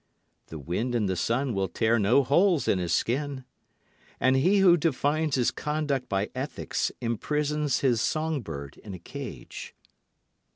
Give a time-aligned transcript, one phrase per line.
[0.47, 3.45] The wind and the sun will tear no holes in his skin.
[4.19, 9.75] And he who defines his conduct by ethics imprisons his song bird in a cage.